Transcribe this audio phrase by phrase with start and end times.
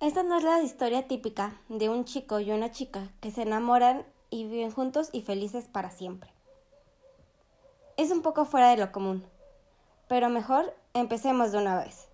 [0.00, 4.04] Esta no es la historia típica de un chico y una chica que se enamoran
[4.28, 6.30] y viven juntos y felices para siempre.
[7.96, 9.24] Es un poco fuera de lo común,
[10.08, 12.08] pero mejor empecemos de una vez.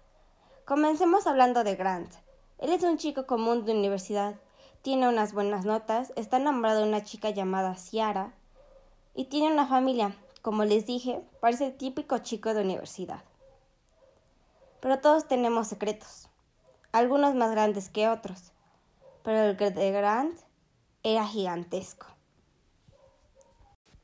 [0.66, 2.12] Comencemos hablando de Grant.
[2.58, 4.36] Él es un chico común de universidad,
[4.82, 8.34] tiene unas buenas notas, está enamorado de una chica llamada Ciara
[9.14, 10.14] y tiene una familia.
[10.42, 13.24] Como les dije, parece el típico chico de universidad.
[14.80, 16.29] Pero todos tenemos secretos,
[16.92, 18.52] algunos más grandes que otros,
[19.22, 20.38] pero el de Grant
[21.02, 22.06] era gigantesco.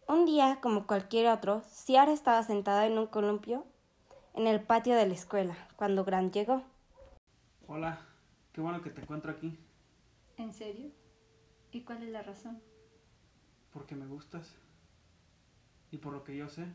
[0.08, 3.66] Un día, como cualquier otro, Ciara estaba sentada en un columpio
[4.34, 6.62] en el patio de la escuela cuando Grant llegó.
[7.66, 7.98] Hola,
[8.52, 9.58] qué bueno que te encuentro aquí.
[10.36, 10.90] ¿En serio?
[11.72, 12.60] ¿Y cuál es la razón?
[13.72, 14.54] Porque me gustas.
[15.90, 16.66] Y por lo que yo sé,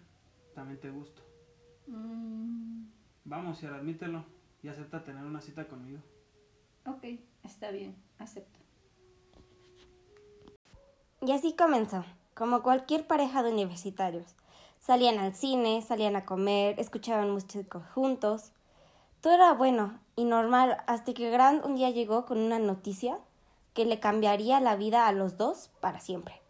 [0.53, 1.21] también te gusto.
[1.87, 2.85] Mm,
[3.23, 4.25] Vamos, Ciara, admítelo
[4.63, 5.99] y acepta tener una cita conmigo.
[6.85, 8.59] ok, está bien, acepto.
[11.21, 12.03] Y así comenzó,
[12.33, 14.35] como cualquier pareja de universitarios.
[14.79, 18.51] Salían al cine, salían a comer, escuchaban música juntos.
[19.21, 23.19] Todo era bueno y normal hasta que Grant un día llegó con una noticia
[23.75, 26.41] que le cambiaría la vida a los dos para siempre.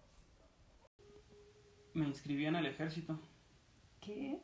[1.94, 3.20] Me inscribí en el ejército.
[4.00, 4.42] ¿Qué?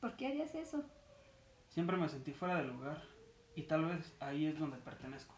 [0.00, 0.82] ¿Por qué harías eso?
[1.70, 3.00] Siempre me sentí fuera del lugar
[3.54, 5.34] y tal vez ahí es donde pertenezco.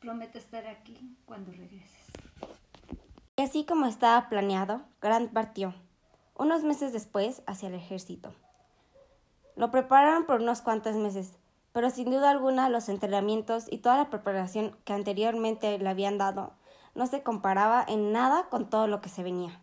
[0.00, 2.06] Prometo estar aquí cuando regreses.
[3.36, 5.74] Y así como estaba planeado, Grant partió,
[6.36, 8.34] unos meses después, hacia el ejército.
[9.54, 11.38] Lo prepararon por unos cuantos meses,
[11.72, 16.52] pero sin duda alguna los entrenamientos y toda la preparación que anteriormente le habían dado
[16.94, 19.60] no se comparaba en nada con todo lo que se venía.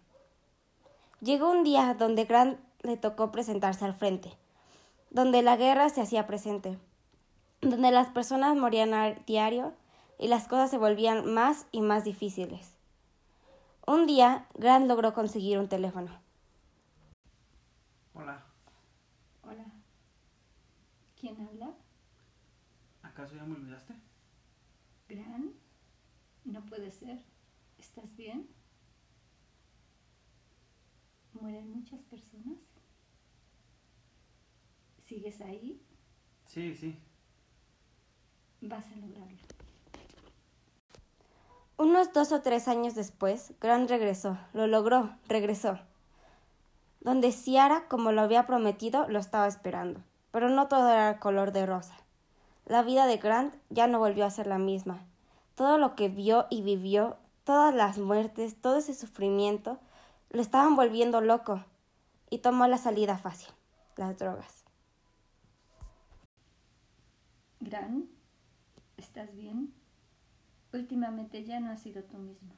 [1.21, 4.37] Llegó un día donde Grant le tocó presentarse al frente,
[5.09, 6.77] donde la guerra se hacía presente,
[7.61, 9.73] donde las personas morían a diario
[10.17, 12.75] y las cosas se volvían más y más difíciles.
[13.87, 16.11] Un día, Grant logró conseguir un teléfono.
[18.13, 18.43] Hola,
[19.43, 19.65] Hola.
[21.19, 21.73] ¿Quién habla?
[23.01, 23.93] ¿acaso ya me olvidaste?
[25.07, 25.53] ¿Gran?
[26.45, 27.19] No puede ser.
[27.77, 28.47] ¿Estás bien?
[31.33, 32.59] ¿Mueren muchas personas?
[35.09, 35.81] ¿Sigues ahí?
[36.45, 36.95] Sí, sí.
[38.61, 39.39] Vas a lograrlo.
[41.77, 45.79] Unos dos o tres años después, Grant regresó, lo logró, regresó.
[47.01, 49.99] Donde Ciara, como lo había prometido, lo estaba esperando.
[50.29, 51.95] Pero no todo era color de rosa.
[52.67, 55.03] La vida de Grant ya no volvió a ser la misma.
[55.55, 59.79] Todo lo que vio y vivió, todas las muertes, todo ese sufrimiento,
[60.29, 61.65] lo estaban volviendo loco.
[62.29, 63.49] Y tomó la salida fácil,
[63.95, 64.68] las drogas.
[67.69, 68.09] Gran,
[68.97, 69.71] ¿estás bien?
[70.73, 72.49] Últimamente ya no has sido tú mismo.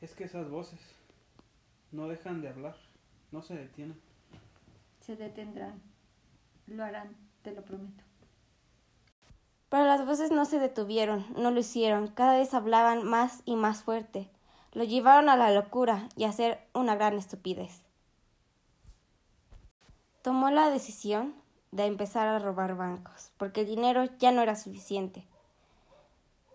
[0.00, 0.78] Es que esas voces
[1.90, 2.76] no dejan de hablar,
[3.32, 4.00] no se detienen.
[5.00, 5.82] Se detendrán.
[6.68, 8.04] Lo harán, te lo prometo.
[9.68, 13.82] Pero las voces no se detuvieron, no lo hicieron, cada vez hablaban más y más
[13.82, 14.30] fuerte.
[14.74, 17.82] Lo llevaron a la locura y a hacer una gran estupidez.
[20.22, 21.34] Tomó la decisión
[21.76, 25.24] de empezar a robar bancos, porque el dinero ya no era suficiente.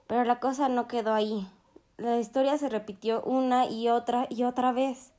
[0.08, 1.48] Pero la cosa no quedó ahí.
[1.98, 5.12] La historia se repitió una y otra y otra vez.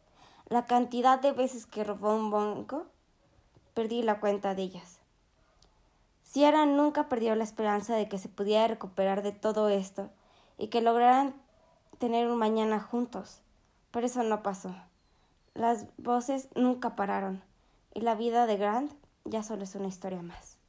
[0.48, 2.86] La cantidad de veces que robó un banco,
[3.74, 4.98] perdí la cuenta de ellas.
[6.24, 10.10] Ciara nunca perdió la esperanza de que se pudiera recuperar de todo esto
[10.58, 11.34] y que lograran
[11.98, 13.40] tener un mañana juntos.
[13.92, 14.74] Pero eso no pasó.
[15.54, 17.42] Las voces nunca pararon
[17.94, 18.92] y la vida de Grant
[19.24, 20.61] ya solo es una historia más.